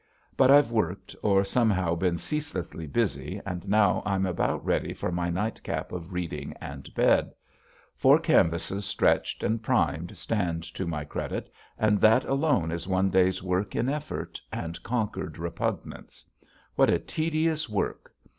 But 0.35 0.49
I've 0.49 0.71
worked 0.71 1.15
or 1.21 1.43
somehow 1.45 1.93
been 1.93 2.17
ceaselessly 2.17 2.87
busy 2.87 3.39
and 3.45 3.69
now 3.69 4.01
I'm 4.03 4.25
about 4.25 4.65
ready 4.65 4.93
for 4.95 5.11
my 5.11 5.29
nightcap 5.29 5.91
of 5.91 6.11
reading 6.11 6.55
and 6.59 6.91
bed. 6.95 7.31
Four 7.95 8.17
canvases 8.17 8.83
stretched 8.83 9.43
and 9.43 9.61
primed 9.61 10.17
stand 10.17 10.63
to 10.73 10.87
my 10.87 11.05
credit 11.05 11.53
and 11.77 12.01
that 12.01 12.25
alone 12.25 12.71
is 12.71 12.87
one 12.87 13.11
day's 13.11 13.43
work 13.43 13.75
in 13.75 13.89
effort 13.89 14.41
and 14.51 14.81
conquered 14.81 15.37
repugnance. 15.37 16.25
What 16.73 16.89
a 16.89 16.97
tedious 16.97 17.69
work. 17.69 18.11